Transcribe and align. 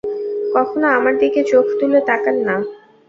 কখনো 0.55 0.87
আমার 0.97 1.13
দিকে 1.17 1.41
চোখ 1.43 1.65
তুলে 1.79 1.99
তাকান 2.07 2.35
না। 2.47 2.55